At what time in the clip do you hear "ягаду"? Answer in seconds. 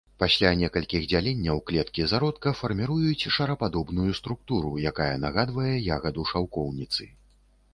5.99-6.21